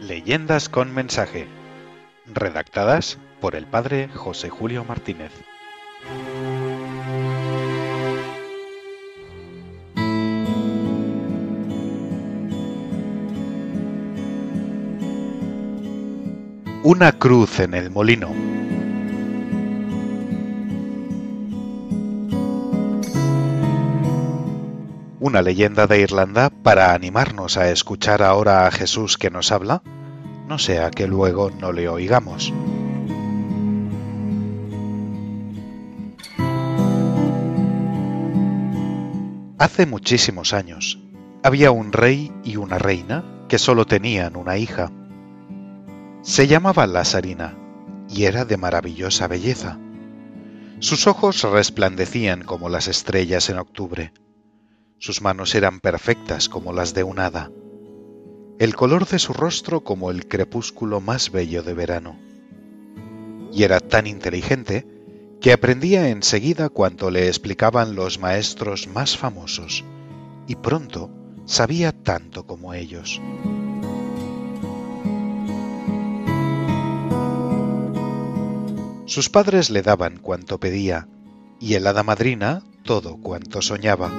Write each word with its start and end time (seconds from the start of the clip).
Leyendas 0.00 0.68
con 0.68 0.94
mensaje. 0.94 1.46
Redactadas 2.26 3.18
por 3.40 3.54
el 3.54 3.66
padre 3.66 4.08
José 4.08 4.50
Julio 4.50 4.84
Martínez. 4.84 5.32
Una 16.82 17.12
cruz 17.18 17.58
en 17.58 17.74
el 17.74 17.90
molino. 17.90 18.55
Una 25.36 25.42
leyenda 25.42 25.86
de 25.86 26.00
Irlanda 26.00 26.48
para 26.48 26.94
animarnos 26.94 27.58
a 27.58 27.70
escuchar 27.70 28.22
ahora 28.22 28.66
a 28.66 28.70
Jesús 28.70 29.18
que 29.18 29.28
nos 29.28 29.52
habla, 29.52 29.82
no 30.48 30.58
sea 30.58 30.90
que 30.90 31.06
luego 31.06 31.50
no 31.50 31.72
le 31.72 31.90
oigamos. 31.90 32.54
Hace 39.58 39.84
muchísimos 39.84 40.54
años, 40.54 40.98
había 41.42 41.70
un 41.70 41.92
rey 41.92 42.32
y 42.42 42.56
una 42.56 42.78
reina 42.78 43.22
que 43.46 43.58
solo 43.58 43.84
tenían 43.84 44.36
una 44.36 44.56
hija. 44.56 44.90
Se 46.22 46.46
llamaba 46.46 46.86
Lasarina 46.86 47.58
y 48.08 48.24
era 48.24 48.46
de 48.46 48.56
maravillosa 48.56 49.28
belleza. 49.28 49.78
Sus 50.78 51.06
ojos 51.06 51.42
resplandecían 51.42 52.42
como 52.42 52.70
las 52.70 52.88
estrellas 52.88 53.50
en 53.50 53.58
octubre. 53.58 54.14
Sus 54.98 55.20
manos 55.20 55.54
eran 55.54 55.80
perfectas 55.80 56.48
como 56.48 56.72
las 56.72 56.94
de 56.94 57.04
un 57.04 57.18
hada. 57.18 57.50
El 58.58 58.74
color 58.74 59.06
de 59.06 59.18
su 59.18 59.34
rostro 59.34 59.84
como 59.84 60.10
el 60.10 60.26
crepúsculo 60.26 61.00
más 61.00 61.30
bello 61.30 61.62
de 61.62 61.74
verano. 61.74 62.18
Y 63.52 63.64
era 63.64 63.80
tan 63.80 64.06
inteligente 64.06 64.86
que 65.40 65.52
aprendía 65.52 66.08
enseguida 66.08 66.70
cuanto 66.70 67.10
le 67.10 67.28
explicaban 67.28 67.94
los 67.94 68.18
maestros 68.18 68.88
más 68.88 69.18
famosos, 69.18 69.84
y 70.46 70.56
pronto 70.56 71.10
sabía 71.44 71.92
tanto 71.92 72.46
como 72.46 72.72
ellos. 72.72 73.20
Sus 79.04 79.28
padres 79.28 79.70
le 79.70 79.82
daban 79.82 80.18
cuanto 80.18 80.58
pedía, 80.58 81.06
y 81.60 81.74
el 81.74 81.86
hada 81.86 82.02
madrina 82.02 82.62
todo 82.82 83.18
cuanto 83.18 83.60
soñaba. 83.60 84.10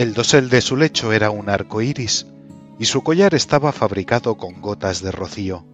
El 0.00 0.14
dosel 0.14 0.48
de 0.48 0.62
su 0.62 0.78
lecho 0.78 1.12
era 1.12 1.30
un 1.30 1.50
arco 1.50 1.82
iris, 1.82 2.26
y 2.78 2.86
su 2.86 3.02
collar 3.02 3.34
estaba 3.34 3.70
fabricado 3.70 4.38
con 4.38 4.62
gotas 4.62 5.02
de 5.02 5.12
rocío, 5.12 5.66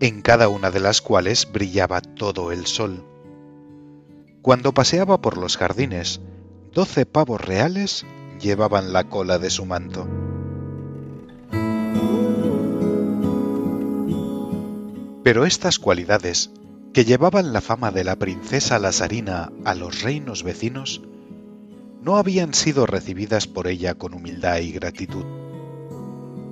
en 0.00 0.20
cada 0.20 0.48
una 0.48 0.72
de 0.72 0.80
las 0.80 1.00
cuales 1.00 1.46
brillaba 1.52 2.00
todo 2.00 2.50
el 2.50 2.66
sol. 2.66 3.04
Cuando 4.42 4.74
paseaba 4.74 5.20
por 5.20 5.38
los 5.38 5.56
jardines, 5.56 6.20
doce 6.72 7.06
pavos 7.06 7.40
reales 7.40 8.04
llevaban 8.40 8.92
la 8.92 9.04
cola 9.04 9.38
de 9.38 9.50
su 9.50 9.64
manto. 9.64 10.08
Pero 15.22 15.46
estas 15.46 15.78
cualidades, 15.78 16.50
que 16.92 17.04
llevaban 17.04 17.52
la 17.52 17.60
fama 17.60 17.92
de 17.92 18.02
la 18.02 18.16
princesa 18.16 18.80
Lasarina 18.80 19.52
a 19.64 19.76
los 19.76 20.02
reinos 20.02 20.42
vecinos, 20.42 21.00
no 22.06 22.18
habían 22.18 22.54
sido 22.54 22.86
recibidas 22.86 23.48
por 23.48 23.66
ella 23.66 23.94
con 23.94 24.14
humildad 24.14 24.58
y 24.58 24.70
gratitud. 24.70 25.24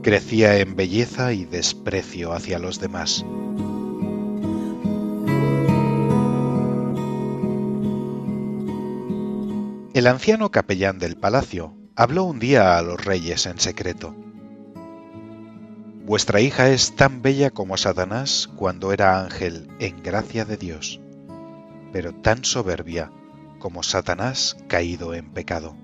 Crecía 0.02 0.58
en 0.58 0.74
belleza 0.74 1.32
y 1.32 1.44
desprecio 1.44 2.32
hacia 2.32 2.58
los 2.58 2.80
demás. 2.80 3.24
El 9.94 10.08
anciano 10.08 10.50
capellán 10.50 10.98
del 10.98 11.16
palacio 11.16 11.76
habló 11.94 12.24
un 12.24 12.40
día 12.40 12.76
a 12.76 12.82
los 12.82 13.04
reyes 13.04 13.46
en 13.46 13.60
secreto. 13.60 14.12
Vuestra 16.04 16.40
hija 16.40 16.70
es 16.70 16.96
tan 16.96 17.22
bella 17.22 17.50
como 17.50 17.76
Satanás 17.76 18.50
cuando 18.56 18.92
era 18.92 19.22
ángel 19.22 19.68
en 19.78 20.02
gracia 20.02 20.44
de 20.44 20.56
Dios, 20.56 21.00
pero 21.92 22.12
tan 22.12 22.44
soberbia 22.44 23.12
como 23.64 23.82
Satanás 23.82 24.58
caído 24.68 25.14
en 25.14 25.30
pecado. 25.30 25.74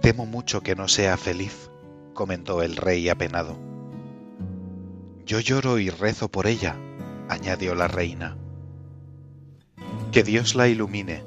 Temo 0.00 0.26
mucho 0.26 0.60
que 0.60 0.76
no 0.76 0.86
sea 0.86 1.16
feliz, 1.16 1.70
comentó 2.12 2.62
el 2.62 2.76
rey 2.76 3.08
apenado. 3.08 3.58
Yo 5.26 5.40
lloro 5.40 5.80
y 5.80 5.90
rezo 5.90 6.28
por 6.28 6.46
ella, 6.46 6.76
añadió 7.28 7.74
la 7.74 7.88
reina. 7.88 8.36
Que 10.12 10.22
Dios 10.22 10.54
la 10.54 10.68
ilumine, 10.68 11.24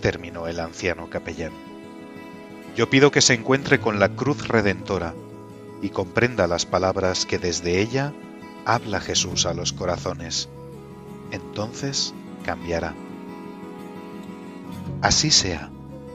terminó 0.00 0.46
el 0.46 0.60
anciano 0.60 1.10
capellán. 1.10 1.52
Yo 2.76 2.88
pido 2.90 3.10
que 3.10 3.22
se 3.22 3.34
encuentre 3.34 3.80
con 3.80 3.98
la 3.98 4.10
cruz 4.10 4.46
redentora 4.46 5.14
y 5.82 5.88
comprenda 5.88 6.46
las 6.46 6.64
palabras 6.64 7.26
que 7.26 7.40
desde 7.40 7.80
ella 7.80 8.12
habla 8.64 9.00
Jesús 9.00 9.46
a 9.46 9.52
los 9.52 9.72
corazones. 9.72 10.48
Entonces 11.32 12.14
cambiará. 12.44 12.94
Así 15.02 15.30
sea, 15.30 15.70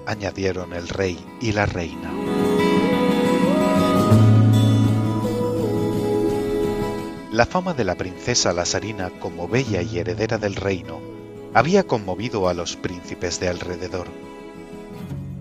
añadieron 0.06 0.72
el 0.72 0.88
rey 0.88 1.20
y 1.42 1.52
la 1.52 1.66
reina. 1.66 2.10
La 7.32 7.46
fama 7.46 7.74
de 7.74 7.84
la 7.84 7.96
princesa 7.96 8.54
Lasarina 8.54 9.12
como 9.20 9.50
bella 9.50 9.82
y 9.82 10.00
heredera 10.00 10.38
del 10.38 10.56
reino 10.56 11.02
había 11.54 11.86
conmovido 11.86 12.48
a 12.48 12.54
los 12.54 12.78
príncipes 12.78 13.42
de 13.42 13.50
alrededor. 13.50 14.08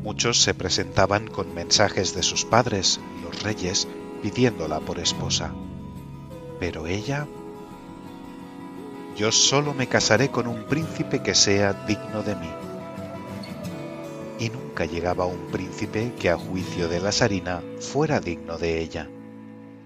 Muchos 0.03 0.43
se 0.43 0.53
presentaban 0.53 1.29
con 1.29 1.55
mensajes 1.55 2.15
de 2.15 2.25
sus 2.25 2.45
padres, 2.45 3.01
los 3.23 3.43
reyes, 3.45 3.87
pidiéndola 4.23 4.81
por 4.81 4.99
esposa. 4.99 5.53
Pero 6.59 6.87
ella... 6.87 7.29
Yo 9.17 9.33
solo 9.33 9.73
me 9.73 9.87
casaré 9.87 10.31
con 10.31 10.47
un 10.47 10.65
príncipe 10.65 11.23
que 11.23 11.35
sea 11.35 11.73
digno 11.73 12.23
de 12.23 12.37
mí 12.37 12.51
y 14.39 14.51
nunca 14.51 14.85
llegaba 14.85 15.27
un 15.27 15.47
príncipe 15.51 16.13
que 16.19 16.31
a 16.31 16.37
juicio 16.37 16.89
de 16.89 17.01
la 17.01 17.13
Sarina 17.13 17.63
fuera 17.81 18.21
digno 18.21 18.59
de 18.59 18.81
ella. 18.81 19.09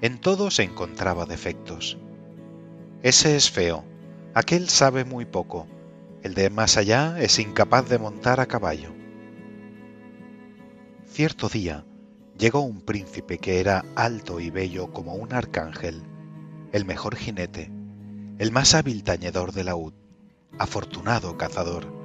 En 0.00 0.19
todo 0.19 0.50
se 0.50 0.65
encontraba 0.65 1.27
defectos. 1.27 1.99
Ese 3.03 3.37
es 3.37 3.50
feo, 3.50 3.84
aquel 4.34 4.69
sabe 4.69 5.05
muy 5.05 5.25
poco, 5.25 5.66
el 6.22 6.34
de 6.34 6.50
más 6.50 6.77
allá 6.77 7.21
es 7.21 7.38
incapaz 7.38 7.88
de 7.88 7.99
montar 7.99 8.41
a 8.41 8.47
caballo. 8.47 8.91
Cierto 11.06 11.49
día 11.49 11.84
llegó 12.38 12.61
un 12.61 12.81
príncipe 12.81 13.38
que 13.38 13.61
era 13.61 13.84
alto 13.94 14.41
y 14.41 14.50
bello 14.50 14.93
como 14.93 15.15
un 15.15 15.32
arcángel, 15.32 16.03
el 16.72 16.84
mejor 16.84 17.17
jinete, 17.17 17.71
el 18.38 18.53
más 18.53 18.75
hábil 18.75 19.03
tañedor 19.03 19.53
de 19.53 19.65
laúd, 19.65 19.93
afortunado 20.59 21.37
cazador 21.37 22.00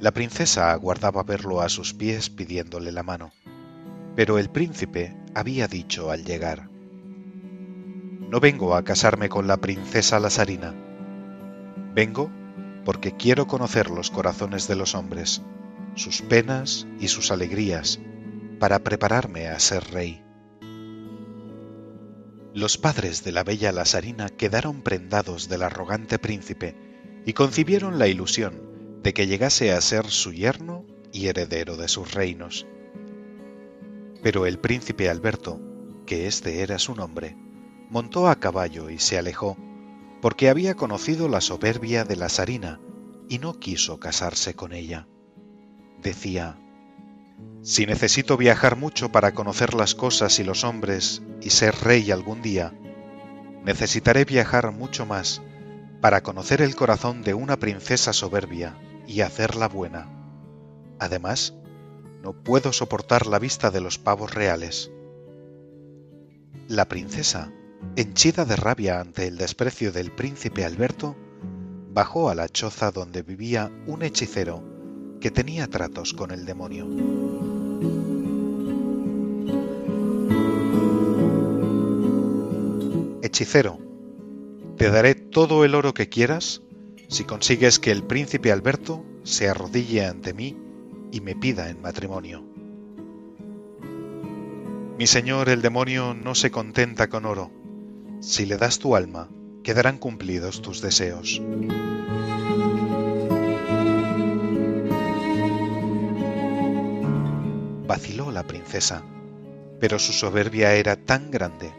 la 0.00 0.12
princesa 0.12 0.72
aguardaba 0.72 1.22
verlo 1.22 1.60
a 1.60 1.68
sus 1.68 1.92
pies 1.92 2.30
pidiéndole 2.30 2.90
la 2.90 3.02
mano, 3.02 3.32
pero 4.16 4.38
el 4.38 4.48
príncipe 4.48 5.14
había 5.34 5.68
dicho 5.68 6.10
al 6.10 6.24
llegar, 6.24 6.70
No 6.70 8.40
vengo 8.40 8.74
a 8.74 8.82
casarme 8.82 9.28
con 9.28 9.46
la 9.46 9.58
princesa 9.58 10.18
Lasarina, 10.18 10.74
vengo 11.94 12.30
porque 12.86 13.14
quiero 13.14 13.46
conocer 13.46 13.90
los 13.90 14.10
corazones 14.10 14.66
de 14.68 14.76
los 14.76 14.94
hombres, 14.94 15.42
sus 15.96 16.22
penas 16.22 16.86
y 16.98 17.08
sus 17.08 17.30
alegrías, 17.30 18.00
para 18.58 18.78
prepararme 18.78 19.48
a 19.48 19.58
ser 19.60 19.84
rey. 19.92 20.24
Los 22.54 22.78
padres 22.78 23.22
de 23.22 23.32
la 23.32 23.44
bella 23.44 23.70
Lasarina 23.70 24.30
quedaron 24.30 24.80
prendados 24.80 25.50
del 25.50 25.62
arrogante 25.62 26.18
príncipe 26.18 26.74
y 27.26 27.34
concibieron 27.34 27.98
la 27.98 28.08
ilusión 28.08 28.70
de 29.02 29.14
que 29.14 29.26
llegase 29.26 29.72
a 29.72 29.80
ser 29.80 30.06
su 30.06 30.32
yerno 30.32 30.84
y 31.12 31.28
heredero 31.28 31.76
de 31.76 31.88
sus 31.88 32.12
reinos. 32.12 32.66
Pero 34.22 34.46
el 34.46 34.58
príncipe 34.58 35.08
Alberto, 35.08 35.60
que 36.06 36.26
este 36.26 36.60
era 36.60 36.78
su 36.78 36.94
nombre, 36.94 37.36
montó 37.88 38.28
a 38.28 38.36
caballo 38.36 38.90
y 38.90 38.98
se 38.98 39.18
alejó, 39.18 39.56
porque 40.20 40.50
había 40.50 40.74
conocido 40.74 41.28
la 41.28 41.40
soberbia 41.40 42.04
de 42.04 42.16
la 42.16 42.28
Sarina 42.28 42.80
y 43.28 43.38
no 43.38 43.58
quiso 43.58 43.98
casarse 43.98 44.54
con 44.54 44.72
ella. 44.72 45.08
Decía, 46.02 46.58
si 47.62 47.86
necesito 47.86 48.36
viajar 48.36 48.76
mucho 48.76 49.10
para 49.10 49.32
conocer 49.32 49.74
las 49.74 49.94
cosas 49.94 50.38
y 50.38 50.44
los 50.44 50.64
hombres 50.64 51.22
y 51.40 51.50
ser 51.50 51.74
rey 51.76 52.10
algún 52.10 52.42
día, 52.42 52.74
necesitaré 53.64 54.24
viajar 54.24 54.72
mucho 54.72 55.06
más 55.06 55.42
para 56.00 56.22
conocer 56.22 56.62
el 56.62 56.74
corazón 56.74 57.22
de 57.22 57.34
una 57.34 57.58
princesa 57.58 58.12
soberbia 58.12 58.76
y 59.06 59.20
hacerla 59.20 59.68
buena. 59.68 60.08
Además, 60.98 61.54
no 62.22 62.32
puedo 62.32 62.72
soportar 62.72 63.26
la 63.26 63.38
vista 63.38 63.70
de 63.70 63.80
los 63.80 63.98
pavos 63.98 64.34
reales. 64.34 64.90
La 66.68 66.86
princesa, 66.86 67.52
henchida 67.96 68.44
de 68.44 68.56
rabia 68.56 69.00
ante 69.00 69.26
el 69.26 69.36
desprecio 69.36 69.92
del 69.92 70.12
príncipe 70.12 70.64
Alberto, 70.64 71.16
bajó 71.92 72.30
a 72.30 72.34
la 72.34 72.48
choza 72.48 72.90
donde 72.90 73.22
vivía 73.22 73.70
un 73.86 74.02
hechicero 74.02 74.62
que 75.20 75.30
tenía 75.30 75.66
tratos 75.66 76.14
con 76.14 76.30
el 76.30 76.46
demonio. 76.46 76.86
Hechicero, 83.22 83.89
te 84.80 84.90
daré 84.90 85.14
todo 85.14 85.66
el 85.66 85.74
oro 85.74 85.92
que 85.92 86.08
quieras 86.08 86.62
si 87.06 87.24
consigues 87.24 87.78
que 87.78 87.90
el 87.90 88.02
príncipe 88.02 88.50
Alberto 88.50 89.04
se 89.24 89.46
arrodille 89.46 90.06
ante 90.06 90.32
mí 90.32 90.56
y 91.12 91.20
me 91.20 91.34
pida 91.34 91.68
en 91.68 91.82
matrimonio. 91.82 92.42
Mi 94.96 95.06
señor 95.06 95.50
el 95.50 95.60
demonio 95.60 96.14
no 96.14 96.34
se 96.34 96.50
contenta 96.50 97.10
con 97.10 97.26
oro. 97.26 97.50
Si 98.22 98.46
le 98.46 98.56
das 98.56 98.78
tu 98.78 98.96
alma, 98.96 99.28
quedarán 99.62 99.98
cumplidos 99.98 100.62
tus 100.62 100.80
deseos. 100.80 101.42
Vaciló 107.86 108.30
la 108.30 108.46
princesa, 108.46 109.02
pero 109.78 109.98
su 109.98 110.14
soberbia 110.14 110.72
era 110.72 110.96
tan 110.96 111.30
grande 111.30 111.70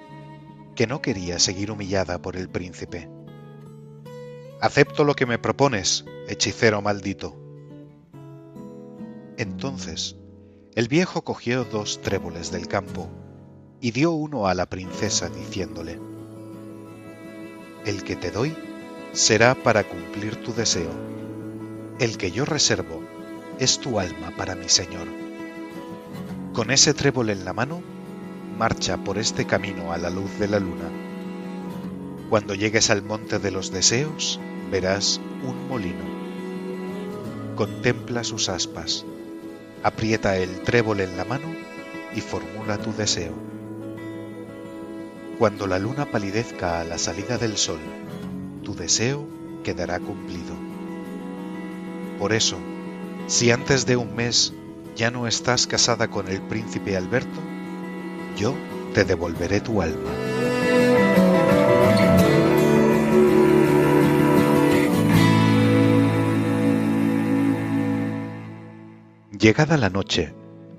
que 0.81 0.87
no 0.87 0.99
quería 0.99 1.37
seguir 1.37 1.69
humillada 1.69 2.23
por 2.23 2.35
el 2.35 2.49
príncipe. 2.49 3.07
Acepto 4.61 5.03
lo 5.03 5.13
que 5.13 5.27
me 5.27 5.37
propones, 5.37 6.05
hechicero 6.27 6.81
maldito. 6.81 7.35
Entonces, 9.37 10.15
el 10.73 10.87
viejo 10.87 11.23
cogió 11.23 11.65
dos 11.65 12.01
tréboles 12.01 12.51
del 12.51 12.67
campo 12.67 13.11
y 13.79 13.91
dio 13.91 14.09
uno 14.09 14.47
a 14.47 14.55
la 14.55 14.65
princesa 14.65 15.29
diciéndole, 15.29 15.99
El 17.85 18.03
que 18.03 18.15
te 18.15 18.31
doy 18.31 18.57
será 19.13 19.53
para 19.53 19.83
cumplir 19.83 20.37
tu 20.37 20.51
deseo. 20.51 20.89
El 21.99 22.17
que 22.17 22.31
yo 22.31 22.43
reservo 22.43 23.03
es 23.59 23.77
tu 23.77 23.99
alma 23.99 24.33
para 24.35 24.55
mi 24.55 24.67
Señor. 24.67 25.07
Con 26.53 26.71
ese 26.71 26.95
trébol 26.95 27.29
en 27.29 27.45
la 27.45 27.53
mano, 27.53 27.83
marcha 28.61 28.95
por 28.95 29.17
este 29.17 29.47
camino 29.47 29.91
a 29.91 29.97
la 29.97 30.11
luz 30.11 30.37
de 30.37 30.47
la 30.47 30.59
luna. 30.59 30.87
Cuando 32.29 32.53
llegues 32.53 32.91
al 32.91 33.01
monte 33.01 33.39
de 33.39 33.49
los 33.49 33.71
deseos, 33.71 34.39
verás 34.69 35.19
un 35.43 35.67
molino. 35.67 36.05
Contempla 37.55 38.23
sus 38.23 38.49
aspas, 38.49 39.03
aprieta 39.81 40.37
el 40.37 40.61
trébol 40.61 40.99
en 40.99 41.17
la 41.17 41.25
mano 41.25 41.47
y 42.15 42.21
formula 42.21 42.77
tu 42.77 42.93
deseo. 42.93 43.33
Cuando 45.39 45.65
la 45.65 45.79
luna 45.79 46.05
palidezca 46.11 46.81
a 46.81 46.83
la 46.83 46.99
salida 46.99 47.39
del 47.39 47.57
sol, 47.57 47.79
tu 48.61 48.75
deseo 48.75 49.27
quedará 49.63 49.99
cumplido. 49.99 50.53
Por 52.19 52.31
eso, 52.31 52.57
si 53.25 53.49
antes 53.49 53.87
de 53.87 53.97
un 53.97 54.15
mes 54.15 54.53
ya 54.95 55.09
no 55.09 55.25
estás 55.25 55.65
casada 55.65 56.09
con 56.09 56.27
el 56.27 56.43
príncipe 56.43 56.95
Alberto, 56.95 57.50
yo 58.41 58.55
te 58.95 59.05
devolveré 59.05 59.61
tu 59.61 59.81
alma. 59.83 60.09
Llegada 69.31 69.77
la 69.77 69.89
noche, 69.89 70.33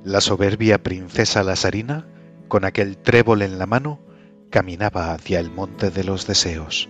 la 0.04 0.20
soberbia 0.20 0.82
princesa 0.82 1.44
Lazarina, 1.44 2.06
con 2.48 2.64
aquel 2.64 2.98
trébol 2.98 3.42
en 3.42 3.58
la 3.58 3.66
mano, 3.66 4.00
caminaba 4.50 5.12
hacia 5.12 5.38
el 5.38 5.50
monte 5.50 5.90
de 5.90 6.04
los 6.04 6.26
deseos. 6.26 6.88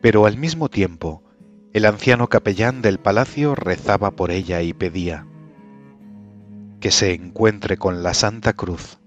Pero 0.00 0.26
al 0.26 0.36
mismo 0.36 0.68
tiempo, 0.68 1.22
el 1.72 1.84
anciano 1.84 2.28
capellán 2.28 2.80
del 2.80 2.98
palacio 2.98 3.56
rezaba 3.56 4.12
por 4.12 4.30
ella 4.30 4.62
y 4.62 4.72
pedía, 4.72 5.26
que 6.80 6.90
se 6.90 7.14
encuentre 7.14 7.76
con 7.76 8.02
la 8.02 8.14
Santa 8.14 8.52
Cruz, 8.52 8.98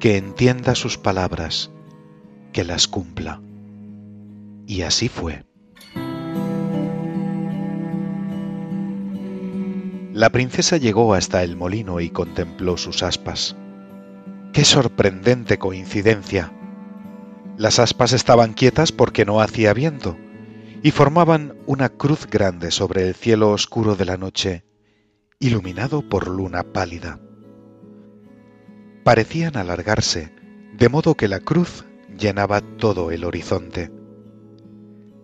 que 0.00 0.16
entienda 0.16 0.74
sus 0.74 0.98
palabras, 0.98 1.70
que 2.52 2.64
las 2.64 2.88
cumpla. 2.88 3.40
Y 4.66 4.82
así 4.82 5.08
fue. 5.08 5.44
La 10.12 10.30
princesa 10.30 10.76
llegó 10.76 11.14
hasta 11.14 11.42
el 11.42 11.56
molino 11.56 12.00
y 12.00 12.10
contempló 12.10 12.76
sus 12.76 13.02
aspas. 13.02 13.56
¡Qué 14.52 14.64
sorprendente 14.64 15.58
coincidencia! 15.58 16.52
Las 17.56 17.80
aspas 17.80 18.12
estaban 18.12 18.52
quietas 18.52 18.92
porque 18.92 19.24
no 19.24 19.40
hacía 19.40 19.72
viento 19.74 20.16
y 20.84 20.90
formaban 20.90 21.56
una 21.66 21.88
cruz 21.88 22.26
grande 22.26 22.70
sobre 22.70 23.08
el 23.08 23.14
cielo 23.14 23.50
oscuro 23.50 23.96
de 23.96 24.04
la 24.04 24.16
noche, 24.16 24.64
iluminado 25.38 26.08
por 26.08 26.28
luna 26.28 26.62
pálida. 26.62 27.20
Parecían 29.04 29.56
alargarse, 29.56 30.32
de 30.72 30.88
modo 30.88 31.14
que 31.14 31.28
la 31.28 31.40
cruz 31.40 31.84
llenaba 32.16 32.60
todo 32.60 33.10
el 33.10 33.24
horizonte. 33.24 33.90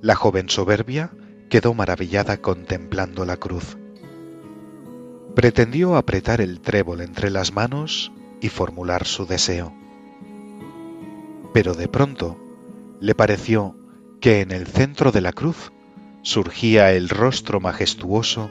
La 0.03 0.15
joven 0.15 0.49
soberbia 0.49 1.11
quedó 1.49 1.75
maravillada 1.75 2.39
contemplando 2.39 3.25
la 3.25 3.37
cruz. 3.37 3.77
Pretendió 5.35 5.97
apretar 5.97 6.41
el 6.41 6.61
trébol 6.61 7.01
entre 7.01 7.31
las 7.31 7.53
manos 7.53 8.12
y 8.41 8.49
formular 8.49 9.07
su 9.07 9.27
deseo. 9.27 9.73
Pero 11.53 11.75
de 11.75 11.89
pronto 11.89 12.39
le 13.01 13.15
pareció 13.15 13.77
que 14.21 14.41
en 14.41 14.51
el 14.51 14.67
centro 14.67 15.12
de 15.12 15.21
la 15.21 15.33
cruz 15.33 15.73
surgía 16.23 16.93
el 16.93 17.09
rostro 17.09 17.61
majestuoso 17.61 18.51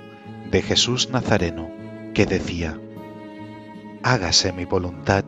de 0.51 0.62
Jesús 0.62 1.10
Nazareno, 1.10 1.69
que 2.13 2.25
decía, 2.25 2.80
Hágase 4.04 4.54
mi 4.54 4.66
voluntad 4.66 5.24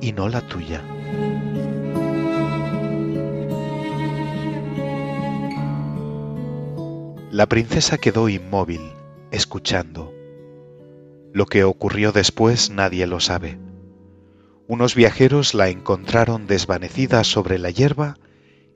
y 0.00 0.12
no 0.12 0.28
la 0.28 0.40
tuya. 0.40 0.82
La 7.30 7.46
princesa 7.46 7.98
quedó 7.98 8.28
inmóvil, 8.28 8.92
escuchando. 9.30 10.12
Lo 11.32 11.46
que 11.46 11.64
ocurrió 11.64 12.12
después 12.12 12.70
nadie 12.70 13.06
lo 13.06 13.20
sabe. 13.20 13.58
Unos 14.68 14.94
viajeros 14.94 15.54
la 15.54 15.68
encontraron 15.68 16.46
desvanecida 16.46 17.24
sobre 17.24 17.58
la 17.58 17.70
hierba 17.70 18.18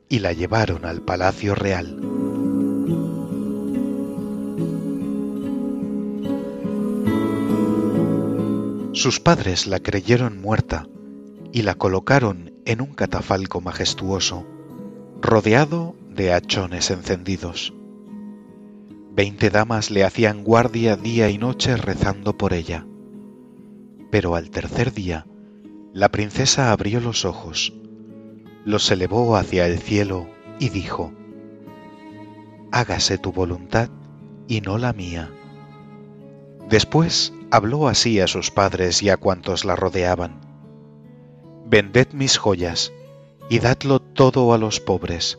y 0.08 0.20
la 0.20 0.32
llevaron 0.32 0.84
al 0.84 1.02
palacio 1.02 1.54
real. 1.54 2.00
Sus 8.96 9.20
padres 9.20 9.66
la 9.68 9.78
creyeron 9.78 10.40
muerta 10.40 10.88
y 11.52 11.62
la 11.62 11.76
colocaron 11.76 12.52
en 12.64 12.80
un 12.80 12.94
catafalco 12.94 13.60
majestuoso, 13.60 14.44
rodeado 15.22 15.94
de 16.10 16.32
hachones 16.32 16.90
encendidos. 16.90 17.72
Veinte 19.12 19.50
damas 19.50 19.90
le 19.90 20.02
hacían 20.02 20.42
guardia 20.42 20.96
día 20.96 21.30
y 21.30 21.38
noche 21.38 21.76
rezando 21.76 22.36
por 22.36 22.52
ella. 22.52 22.84
Pero 24.10 24.34
al 24.34 24.50
tercer 24.50 24.92
día, 24.92 25.26
la 25.92 26.10
princesa 26.10 26.72
abrió 26.72 27.00
los 27.00 27.24
ojos 27.24 27.72
los 28.66 28.90
elevó 28.90 29.36
hacia 29.36 29.68
el 29.68 29.78
cielo 29.78 30.26
y 30.58 30.70
dijo, 30.70 31.12
Hágase 32.72 33.16
tu 33.16 33.30
voluntad 33.30 33.88
y 34.48 34.60
no 34.60 34.76
la 34.76 34.92
mía. 34.92 35.30
Después 36.68 37.32
habló 37.50 37.88
así 37.88 38.20
a 38.20 38.26
sus 38.26 38.50
padres 38.50 39.02
y 39.02 39.10
a 39.10 39.16
cuantos 39.16 39.64
la 39.64 39.76
rodeaban, 39.76 40.40
Vended 41.68 42.12
mis 42.12 42.38
joyas 42.38 42.92
y 43.50 43.58
dadlo 43.58 44.00
todo 44.00 44.54
a 44.54 44.58
los 44.58 44.78
pobres. 44.78 45.38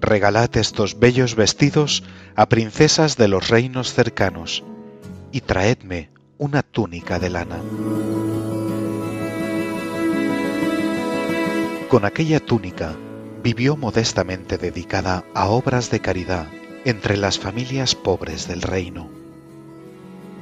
Regalad 0.00 0.56
estos 0.56 1.00
bellos 1.00 1.34
vestidos 1.34 2.04
a 2.36 2.48
princesas 2.48 3.16
de 3.16 3.26
los 3.26 3.48
reinos 3.48 3.92
cercanos 3.92 4.62
y 5.32 5.40
traedme 5.40 6.10
una 6.38 6.62
túnica 6.62 7.18
de 7.18 7.30
lana. 7.30 7.58
Con 11.88 12.04
aquella 12.04 12.38
túnica 12.38 12.94
vivió 13.42 13.76
modestamente 13.76 14.58
dedicada 14.58 15.24
a 15.34 15.48
obras 15.48 15.90
de 15.90 16.00
caridad 16.00 16.46
entre 16.84 17.16
las 17.16 17.38
familias 17.38 17.96
pobres 17.96 18.46
del 18.46 18.62
reino. 18.62 19.15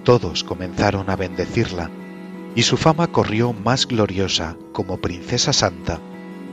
Todos 0.05 0.45
comenzaron 0.45 1.09
a 1.09 1.17
bendecirla 1.17 1.91
y 2.55 2.63
su 2.63 2.77
fama 2.77 3.07
corrió 3.07 3.55
más 3.55 3.87
gloriosa 3.87 4.55
como 4.73 4.99
princesa 4.99 5.55
santa 5.55 5.99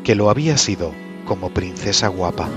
que 0.05 0.15
lo 0.15 0.29
había 0.29 0.57
sido 0.57 0.93
como 1.25 1.49
princesa 1.49 2.07
guapa. 2.07 2.49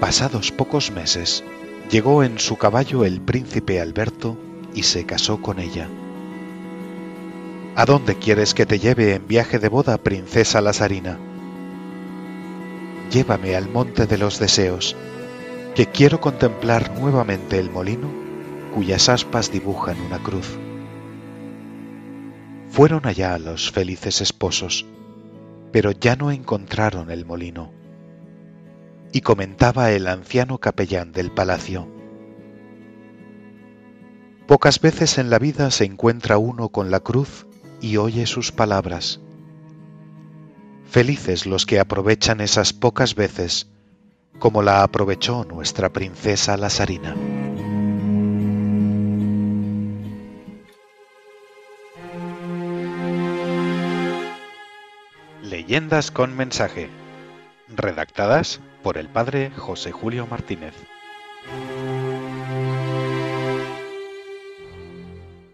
Pasados 0.00 0.52
pocos 0.52 0.90
meses, 0.90 1.44
llegó 1.90 2.22
en 2.22 2.38
su 2.38 2.56
caballo 2.56 3.04
el 3.04 3.22
príncipe 3.22 3.80
Alberto 3.80 4.36
y 4.74 4.82
se 4.82 5.06
casó 5.06 5.40
con 5.40 5.58
ella. 5.60 5.88
¿A 7.74 7.86
dónde 7.86 8.16
quieres 8.16 8.52
que 8.52 8.66
te 8.66 8.78
lleve 8.78 9.14
en 9.14 9.26
viaje 9.26 9.58
de 9.58 9.68
boda, 9.68 9.96
princesa 9.98 10.60
Lazarina? 10.60 11.18
Llévame 13.10 13.56
al 13.56 13.68
monte 13.68 14.06
de 14.06 14.18
los 14.18 14.38
deseos, 14.38 14.96
que 15.74 15.86
quiero 15.86 16.20
contemplar 16.20 16.98
nuevamente 16.98 17.58
el 17.58 17.70
molino 17.70 18.08
cuyas 18.74 19.08
aspas 19.08 19.50
dibujan 19.50 20.00
una 20.00 20.18
cruz. 20.18 20.58
Fueron 22.68 23.06
allá 23.06 23.38
los 23.38 23.70
felices 23.70 24.20
esposos, 24.20 24.86
pero 25.72 25.90
ya 25.90 26.16
no 26.16 26.30
encontraron 26.30 27.10
el 27.10 27.24
molino 27.24 27.72
y 29.12 29.22
comentaba 29.22 29.90
el 29.90 30.06
anciano 30.06 30.58
capellán 30.58 31.12
del 31.12 31.30
palacio. 31.30 31.88
Pocas 34.46 34.80
veces 34.80 35.18
en 35.18 35.30
la 35.30 35.38
vida 35.38 35.70
se 35.70 35.84
encuentra 35.84 36.38
uno 36.38 36.68
con 36.68 36.90
la 36.90 37.00
cruz 37.00 37.46
y 37.80 37.96
oye 37.96 38.26
sus 38.26 38.52
palabras. 38.52 39.20
Felices 40.90 41.44
los 41.44 41.66
que 41.66 41.80
aprovechan 41.80 42.40
esas 42.40 42.72
pocas 42.72 43.14
veces, 43.14 43.68
como 44.38 44.62
la 44.62 44.82
aprovechó 44.82 45.44
nuestra 45.44 45.90
princesa 45.90 46.56
Lazarina. 46.56 47.14
Leyendas 55.42 56.10
con 56.10 56.34
mensaje 56.34 56.88
redactadas 57.68 58.60
por 58.82 58.96
el 58.96 59.08
padre 59.08 59.50
José 59.50 59.92
Julio 59.92 60.26
Martínez. 60.26 60.74